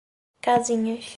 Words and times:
Casinhas 0.41 1.05